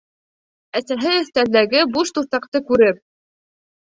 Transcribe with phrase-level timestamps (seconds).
[0.79, 3.03] Әсәһе өҫтәлдәге буш туҫтаҡты күреп: